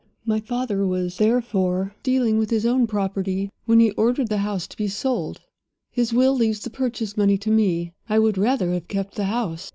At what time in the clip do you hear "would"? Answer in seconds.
8.17-8.35